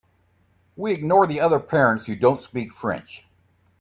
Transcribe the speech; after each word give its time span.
We 0.75 0.93
ignore 0.93 1.27
the 1.27 1.39
other 1.39 1.59
parents 1.59 2.07
who 2.07 2.15
don’t 2.15 2.41
speak 2.41 2.73
French. 2.73 3.27